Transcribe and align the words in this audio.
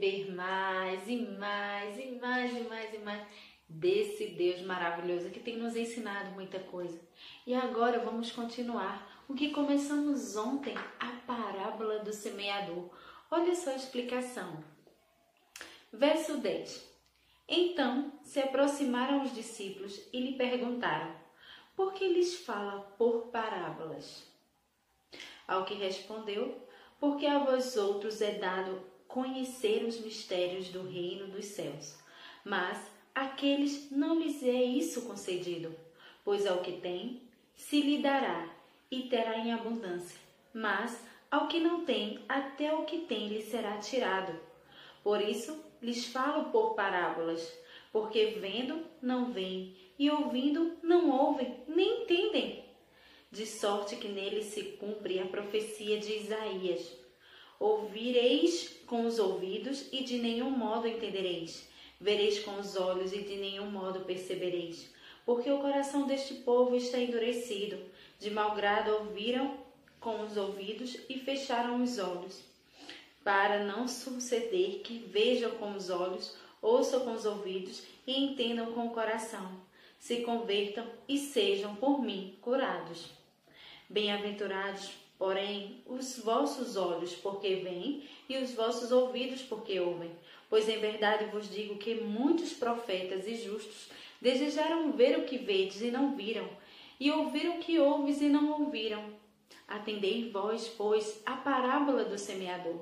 receber 0.00 0.32
mais 0.32 1.06
e 1.06 1.16
mais 1.16 1.98
e 1.98 2.18
mais 2.18 2.56
e 2.56 2.60
mais 2.62 2.94
e 2.94 2.98
mais 2.98 3.26
desse 3.68 4.28
Deus 4.28 4.62
maravilhoso 4.62 5.30
que 5.30 5.38
tem 5.38 5.58
nos 5.58 5.76
ensinado 5.76 6.30
muita 6.30 6.58
coisa. 6.58 6.98
E 7.46 7.54
agora 7.54 8.00
vamos 8.00 8.32
continuar 8.32 9.24
o 9.28 9.34
que 9.34 9.50
começamos 9.50 10.34
ontem, 10.36 10.74
a 10.98 11.12
parábola 11.26 12.00
do 12.00 12.12
semeador. 12.12 12.90
Olha 13.30 13.54
só 13.54 13.70
a 13.70 13.76
explicação. 13.76 14.64
Verso 15.92 16.38
10. 16.38 16.88
Então 17.46 18.12
se 18.22 18.40
aproximaram 18.40 19.22
os 19.22 19.34
discípulos 19.34 20.00
e 20.12 20.20
lhe 20.20 20.38
perguntaram: 20.38 21.14
Por 21.76 21.92
que 21.92 22.08
lhes 22.08 22.44
fala 22.44 22.80
por 22.96 23.26
parábolas? 23.26 24.26
Ao 25.46 25.64
que 25.64 25.74
respondeu: 25.74 26.66
Porque 26.98 27.26
a 27.26 27.38
vós 27.40 27.76
outros 27.76 28.20
é 28.20 28.38
dado 28.38 28.90
conhecer 29.10 29.84
os 29.84 29.98
mistérios 30.00 30.68
do 30.68 30.82
reino 30.82 31.26
dos 31.26 31.46
céus, 31.46 31.98
mas 32.44 32.78
aqueles 33.12 33.90
não 33.90 34.20
lhes 34.20 34.40
é 34.42 34.62
isso 34.62 35.02
concedido, 35.02 35.74
pois 36.24 36.46
ao 36.46 36.60
que 36.60 36.80
tem 36.80 37.20
se 37.54 37.80
lhe 37.80 37.98
dará 37.98 38.48
e 38.90 39.02
terá 39.02 39.36
em 39.38 39.52
abundância, 39.52 40.18
mas 40.54 41.04
ao 41.28 41.48
que 41.48 41.58
não 41.58 41.84
tem, 41.84 42.20
até 42.28 42.72
o 42.72 42.84
que 42.84 42.98
tem 43.00 43.28
lhe 43.28 43.42
será 43.42 43.78
tirado. 43.78 44.32
Por 45.02 45.20
isso 45.20 45.60
lhes 45.82 46.06
falo 46.06 46.50
por 46.50 46.74
parábolas, 46.74 47.52
porque 47.92 48.38
vendo 48.40 48.84
não 49.02 49.32
veem 49.32 49.76
e 49.98 50.08
ouvindo 50.08 50.76
não 50.82 51.10
ouvem, 51.10 51.56
nem 51.66 52.02
entendem 52.02 52.64
de 53.30 53.44
sorte 53.44 53.96
que 53.96 54.08
nele 54.08 54.42
se 54.42 54.62
cumpre 54.78 55.18
a 55.18 55.26
profecia 55.26 55.98
de 55.98 56.16
Isaías. 56.16 56.96
Ouvireis 57.58 58.79
com 58.90 59.06
os 59.06 59.20
ouvidos 59.20 59.86
e 59.92 60.02
de 60.02 60.18
nenhum 60.18 60.50
modo 60.50 60.88
entendereis. 60.88 61.68
Vereis 62.00 62.40
com 62.40 62.58
os 62.58 62.74
olhos 62.74 63.12
e 63.12 63.18
de 63.18 63.36
nenhum 63.36 63.70
modo 63.70 64.00
percebereis. 64.00 64.92
Porque 65.24 65.48
o 65.48 65.60
coração 65.60 66.08
deste 66.08 66.34
povo 66.34 66.74
está 66.74 66.98
endurecido. 66.98 67.78
De 68.18 68.32
mau 68.32 68.56
grado 68.56 68.90
ouviram 68.90 69.56
com 70.00 70.22
os 70.22 70.36
ouvidos 70.36 70.96
e 71.08 71.20
fecharam 71.20 71.80
os 71.80 72.00
olhos. 72.00 72.42
Para 73.22 73.62
não 73.62 73.86
suceder 73.86 74.80
que 74.80 74.98
vejam 74.98 75.52
com 75.52 75.76
os 75.76 75.88
olhos, 75.88 76.36
ouçam 76.60 77.04
com 77.04 77.12
os 77.12 77.24
ouvidos 77.24 77.84
e 78.04 78.18
entendam 78.18 78.72
com 78.72 78.88
o 78.88 78.90
coração. 78.90 79.52
Se 80.00 80.22
convertam 80.22 80.84
e 81.08 81.16
sejam 81.16 81.76
por 81.76 82.02
mim 82.02 82.36
curados. 82.40 83.06
Bem-aventurados, 83.88 84.90
porém, 85.20 85.82
os 85.86 86.18
vossos 86.20 86.78
olhos, 86.78 87.14
porque 87.14 87.56
veem, 87.56 88.08
e 88.26 88.38
os 88.38 88.54
vossos 88.54 88.90
ouvidos, 88.90 89.42
porque 89.42 89.78
ouvem. 89.78 90.10
Pois 90.48 90.66
em 90.66 90.78
verdade 90.78 91.26
vos 91.26 91.50
digo 91.50 91.76
que 91.76 91.94
muitos 91.96 92.54
profetas 92.54 93.26
e 93.26 93.34
justos 93.34 93.90
desejaram 94.18 94.92
ver 94.92 95.18
o 95.18 95.26
que 95.26 95.36
vedes 95.36 95.82
e 95.82 95.90
não 95.90 96.16
viram, 96.16 96.48
e 96.98 97.10
ouvir 97.10 97.50
o 97.50 97.58
que 97.58 97.78
ouves 97.78 98.22
e 98.22 98.30
não 98.30 98.62
ouviram. 98.62 99.04
Atendei 99.68 100.30
vós, 100.30 100.68
pois, 100.68 101.20
a 101.26 101.36
parábola 101.36 102.02
do 102.02 102.16
semeador. 102.16 102.80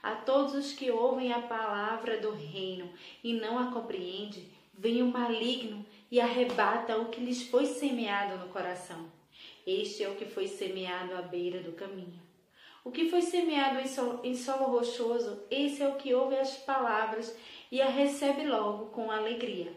A 0.00 0.14
todos 0.14 0.54
os 0.54 0.72
que 0.72 0.88
ouvem 0.88 1.32
a 1.32 1.42
palavra 1.42 2.16
do 2.18 2.30
reino 2.30 2.92
e 3.24 3.32
não 3.34 3.58
a 3.58 3.72
compreendem, 3.72 4.48
vem 4.72 5.02
o 5.02 5.06
maligno 5.06 5.84
e 6.12 6.20
arrebata 6.20 6.96
o 6.96 7.06
que 7.06 7.20
lhes 7.20 7.42
foi 7.42 7.66
semeado 7.66 8.38
no 8.38 8.52
coração. 8.52 9.21
Este 9.66 10.02
é 10.04 10.08
o 10.08 10.16
que 10.16 10.24
foi 10.24 10.46
semeado 10.46 11.14
à 11.14 11.22
beira 11.22 11.60
do 11.60 11.72
caminho. 11.72 12.20
O 12.84 12.90
que 12.90 13.08
foi 13.08 13.22
semeado 13.22 13.78
em 13.78 13.86
solo, 13.86 14.20
em 14.24 14.34
solo 14.34 14.64
rochoso, 14.64 15.40
esse 15.50 15.82
é 15.82 15.88
o 15.88 15.94
que 15.94 16.12
ouve 16.12 16.36
as 16.36 16.56
palavras 16.56 17.36
e 17.70 17.80
a 17.80 17.88
recebe 17.88 18.44
logo 18.44 18.86
com 18.86 19.10
alegria, 19.10 19.72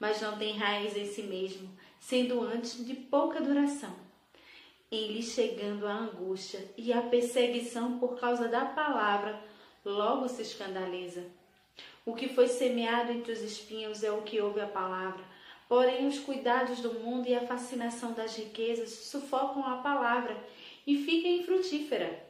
mas 0.00 0.22
não 0.22 0.38
tem 0.38 0.56
raiz 0.56 0.96
em 0.96 1.04
si 1.04 1.22
mesmo, 1.22 1.68
sendo 2.00 2.40
antes 2.40 2.84
de 2.84 2.94
pouca 2.94 3.42
duração. 3.42 3.94
Em 4.90 5.08
lhe 5.08 5.22
chegando 5.22 5.86
a 5.86 5.92
angústia 5.92 6.64
e 6.78 6.92
a 6.92 7.02
perseguição 7.02 7.98
por 7.98 8.18
causa 8.18 8.48
da 8.48 8.64
palavra, 8.64 9.38
logo 9.84 10.26
se 10.28 10.40
escandaliza. 10.40 11.24
O 12.06 12.14
que 12.14 12.28
foi 12.28 12.48
semeado 12.48 13.12
entre 13.12 13.32
os 13.32 13.42
espinhos 13.42 14.02
é 14.02 14.10
o 14.10 14.22
que 14.22 14.40
ouve 14.40 14.60
a 14.60 14.66
palavra, 14.66 15.24
Porém, 15.68 16.06
os 16.06 16.18
cuidados 16.20 16.80
do 16.80 16.94
mundo 16.94 17.28
e 17.28 17.34
a 17.34 17.46
fascinação 17.46 18.12
das 18.12 18.36
riquezas 18.36 18.90
sufocam 18.90 19.66
a 19.66 19.78
palavra 19.78 20.36
e 20.86 21.04
fica 21.04 21.26
infrutífera. 21.26 22.24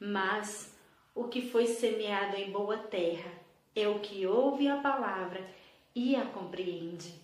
Mas 0.00 0.74
o 1.14 1.24
que 1.24 1.42
foi 1.42 1.66
semeado 1.66 2.36
em 2.36 2.50
boa 2.50 2.76
terra 2.76 3.30
é 3.74 3.86
o 3.86 4.00
que 4.00 4.26
ouve 4.26 4.66
a 4.66 4.78
palavra 4.78 5.48
e 5.94 6.16
a 6.16 6.24
compreende. 6.26 7.14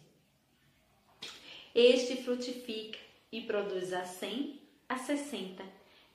Este 1.75 2.17
frutifica 2.23 2.99
e 3.33 3.41
produz 3.41 3.93
a 3.93 4.05
cem, 4.05 4.61
a 4.89 4.97
sessenta 4.97 5.65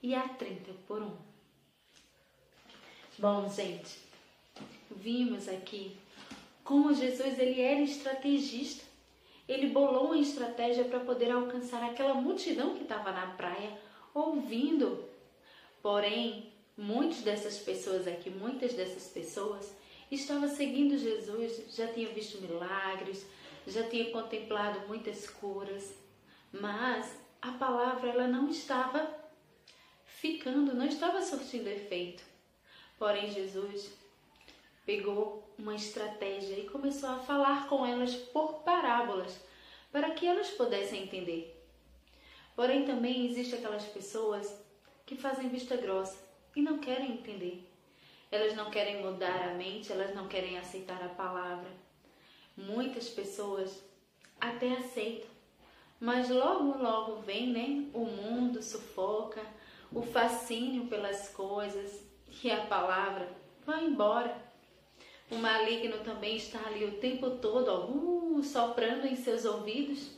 e 0.02 0.16
a 0.16 0.28
trinta 0.28 0.72
por 0.88 1.02
um. 1.02 1.16
Bom, 3.20 3.50
gente, 3.50 3.98
vimos 4.90 5.48
aqui 5.48 5.98
como 6.64 6.94
Jesus 6.94 7.38
ele 7.38 7.62
era 7.62 7.82
estrategista 7.82 8.91
ele 9.48 9.68
bolou 9.68 10.08
uma 10.08 10.18
estratégia 10.18 10.86
para 10.86 11.00
poder 11.00 11.32
alcançar 11.32 11.84
aquela 11.84 12.14
multidão 12.14 12.76
que 12.76 12.84
estava 12.84 13.12
na 13.12 13.28
praia 13.28 13.78
ouvindo. 14.14 15.04
Porém, 15.82 16.52
muitas 16.78 17.22
dessas 17.22 17.58
pessoas 17.58 18.08
aqui, 18.08 18.30
muitas 18.30 18.74
dessas 18.74 19.08
pessoas 19.08 19.76
estavam 20.12 20.48
seguindo 20.48 20.98
Jesus, 20.98 21.76
já 21.76 21.88
tinham 21.88 22.14
visto 22.14 22.42
milagres, 22.42 23.26
já 23.68 23.88
tinham 23.88 24.12
contemplado 24.12 24.88
muitas 24.88 25.30
curas, 25.30 25.94
mas 26.52 27.16
a 27.42 27.52
palavra 27.54 28.10
ela 28.10 28.28
não 28.28 28.50
estava 28.50 29.10
ficando, 30.06 30.76
não 30.76 30.86
estava 30.86 31.22
surtindo 31.22 31.70
efeito. 31.70 32.24
Porém, 33.00 33.32
Jesus 33.32 33.92
pegou 34.86 35.51
uma 35.62 35.76
estratégia 35.76 36.58
e 36.58 36.68
começou 36.68 37.10
a 37.10 37.20
falar 37.20 37.68
com 37.68 37.86
elas 37.86 38.16
por 38.16 38.64
parábolas, 38.64 39.40
para 39.92 40.10
que 40.12 40.26
elas 40.26 40.50
pudessem 40.50 41.04
entender. 41.04 41.56
Porém, 42.56 42.84
também 42.84 43.28
existem 43.28 43.60
aquelas 43.60 43.86
pessoas 43.86 44.60
que 45.06 45.16
fazem 45.16 45.50
vista 45.50 45.78
grossa 45.78 46.18
e 46.56 46.62
não 46.62 46.80
querem 46.80 47.12
entender. 47.12 47.68
Elas 48.32 48.56
não 48.56 48.72
querem 48.72 49.04
mudar 49.04 49.50
a 49.50 49.54
mente, 49.54 49.92
elas 49.92 50.16
não 50.16 50.28
querem 50.28 50.58
aceitar 50.58 51.02
a 51.04 51.10
palavra. 51.10 51.70
Muitas 52.58 53.10
pessoas 53.10 53.84
até 54.40 54.72
aceitam, 54.74 55.30
mas 56.00 56.30
logo, 56.30 56.82
logo 56.82 57.22
vem, 57.22 57.52
né? 57.52 57.90
O 57.94 58.06
mundo 58.06 58.64
sufoca, 58.64 59.42
o 59.92 60.02
fascínio 60.02 60.88
pelas 60.88 61.30
coisas 61.30 62.04
e 62.44 62.50
a 62.50 62.66
palavra 62.66 63.30
vai 63.66 63.86
embora. 63.86 64.51
O 65.32 65.36
maligno 65.38 66.00
também 66.00 66.36
está 66.36 66.60
ali 66.68 66.84
o 66.84 66.98
tempo 66.98 67.32
todo, 67.38 67.70
ó, 67.70 67.86
uh, 67.88 68.44
soprando 68.44 69.08
em 69.08 69.16
seus 69.16 69.46
ouvidos 69.46 70.12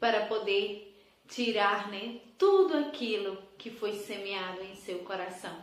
para 0.00 0.24
poder 0.26 0.98
tirar 1.28 1.90
né, 1.90 2.20
tudo 2.38 2.74
aquilo 2.74 3.36
que 3.58 3.70
foi 3.70 3.92
semeado 3.92 4.62
em 4.62 4.74
seu 4.74 5.00
coração. 5.00 5.54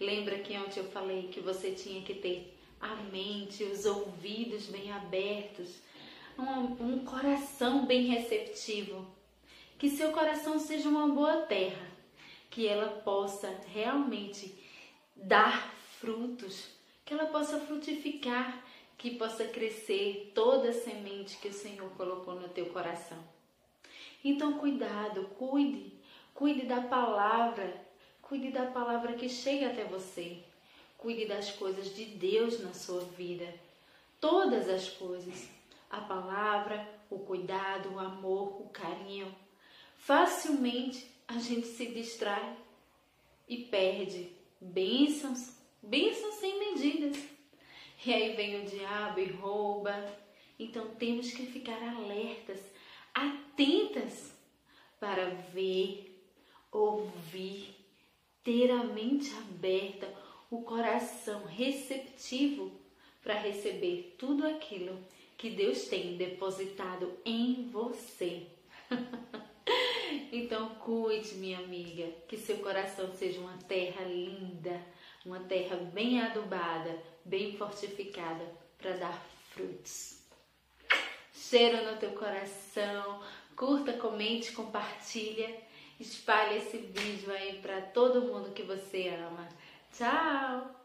Lembra 0.00 0.40
que 0.40 0.56
ontem 0.56 0.80
eu 0.80 0.90
falei 0.90 1.28
que 1.28 1.40
você 1.40 1.70
tinha 1.72 2.02
que 2.02 2.14
ter 2.14 2.56
a 2.80 2.96
mente, 3.12 3.62
os 3.62 3.86
ouvidos 3.86 4.66
bem 4.66 4.90
abertos, 4.90 5.76
um, 6.36 6.84
um 6.84 7.04
coração 7.04 7.86
bem 7.86 8.06
receptivo. 8.06 9.06
Que 9.78 9.88
seu 9.90 10.10
coração 10.10 10.58
seja 10.58 10.88
uma 10.88 11.06
boa 11.08 11.42
terra, 11.42 11.88
que 12.50 12.66
ela 12.66 12.88
possa 12.88 13.60
realmente 13.72 14.54
dar 15.14 15.72
frutos 16.00 16.79
que 17.10 17.14
ela 17.14 17.26
possa 17.26 17.58
frutificar, 17.58 18.64
que 18.96 19.16
possa 19.16 19.44
crescer 19.44 20.30
toda 20.32 20.68
a 20.68 20.72
semente 20.72 21.38
que 21.38 21.48
o 21.48 21.52
Senhor 21.52 21.90
colocou 21.96 22.36
no 22.36 22.48
teu 22.48 22.66
coração. 22.66 23.18
Então, 24.24 24.58
cuidado, 24.58 25.24
cuide, 25.36 25.92
cuide 26.32 26.66
da 26.66 26.82
palavra, 26.82 27.84
cuide 28.22 28.52
da 28.52 28.66
palavra 28.66 29.14
que 29.14 29.28
chega 29.28 29.70
até 29.70 29.82
você, 29.82 30.38
cuide 30.96 31.26
das 31.26 31.50
coisas 31.50 31.92
de 31.96 32.04
Deus 32.04 32.60
na 32.60 32.72
sua 32.72 33.00
vida, 33.00 33.52
todas 34.20 34.68
as 34.68 34.88
coisas, 34.88 35.48
a 35.90 36.00
palavra, 36.02 36.88
o 37.10 37.18
cuidado, 37.18 37.92
o 37.92 37.98
amor, 37.98 38.62
o 38.62 38.68
carinho. 38.68 39.34
Facilmente 39.96 41.10
a 41.26 41.40
gente 41.40 41.66
se 41.66 41.86
distrai 41.86 42.56
e 43.48 43.64
perde 43.64 44.30
bênçãos 44.60 45.58
bênçãos 45.82 46.36
sem 46.36 46.58
medidas. 46.58 47.16
E 48.04 48.12
aí 48.12 48.34
vem 48.34 48.62
o 48.62 48.66
diabo 48.66 49.20
e 49.20 49.26
rouba. 49.26 49.94
Então 50.58 50.94
temos 50.94 51.30
que 51.32 51.46
ficar 51.46 51.82
alertas, 51.82 52.60
atentas 53.14 54.32
para 54.98 55.30
ver, 55.52 56.22
ouvir, 56.70 57.74
ter 58.44 58.70
a 58.70 58.84
mente 58.84 59.30
aberta, 59.34 60.12
o 60.50 60.62
coração 60.62 61.44
receptivo 61.46 62.72
para 63.22 63.34
receber 63.34 64.16
tudo 64.18 64.46
aquilo 64.46 64.98
que 65.36 65.50
Deus 65.50 65.86
tem 65.86 66.16
depositado 66.16 67.16
em 67.24 67.68
você. 67.70 68.46
então 70.32 70.74
cuide, 70.74 71.34
minha 71.36 71.58
amiga, 71.58 72.08
que 72.28 72.36
seu 72.36 72.58
coração 72.58 73.14
seja 73.14 73.40
uma 73.40 73.56
terra 73.68 74.04
linda, 74.04 74.78
uma 75.24 75.40
terra 75.40 75.76
bem 75.76 76.20
adubada, 76.20 76.98
bem 77.24 77.56
fortificada 77.56 78.44
para 78.78 78.92
dar 78.96 79.26
frutos. 79.50 80.20
Cheiro 81.32 81.84
no 81.84 81.98
teu 81.98 82.10
coração, 82.12 83.22
curta, 83.56 83.92
comente, 83.94 84.52
compartilha, 84.52 85.54
espalhe 85.98 86.58
esse 86.58 86.78
vídeo 86.78 87.32
aí 87.32 87.60
para 87.60 87.80
todo 87.80 88.22
mundo 88.22 88.52
que 88.52 88.62
você 88.62 89.08
ama. 89.08 89.48
Tchau! 89.92 90.79